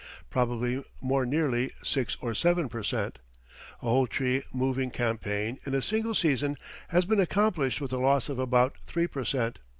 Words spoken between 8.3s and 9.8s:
about 3 per cent.